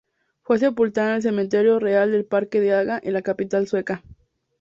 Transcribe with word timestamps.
Fue 0.41 0.57
sepultada 0.57 1.09
en 1.11 1.15
el 1.17 1.21
Cementerio 1.21 1.77
Real 1.77 2.11
del 2.11 2.25
Parque 2.25 2.59
de 2.59 2.73
Haga, 2.73 2.99
en 3.03 3.13
la 3.13 3.21
capital 3.21 3.67
sueca. 3.67 4.01